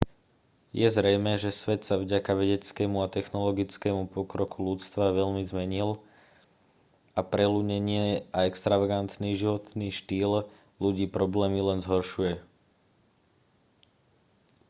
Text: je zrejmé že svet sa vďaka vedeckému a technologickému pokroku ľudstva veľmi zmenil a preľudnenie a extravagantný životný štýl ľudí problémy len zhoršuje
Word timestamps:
je 0.81 0.87
zrejmé 0.97 1.33
že 1.43 1.51
svet 1.61 1.81
sa 1.87 1.93
vďaka 2.01 2.31
vedeckému 2.41 2.97
a 3.05 3.11
technologickému 3.17 4.01
pokroku 4.15 4.57
ľudstva 4.69 5.13
veľmi 5.19 5.43
zmenil 5.49 5.89
a 7.17 7.21
preľudnenie 7.33 8.05
a 8.37 8.49
extravagantný 8.49 9.31
životný 9.43 9.87
štýl 9.99 10.31
ľudí 10.83 11.05
problémy 11.17 11.59
len 11.69 11.79
zhoršuje 11.85 12.33